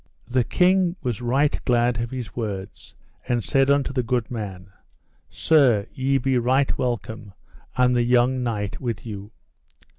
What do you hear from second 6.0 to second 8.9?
be right welcome, and the young knight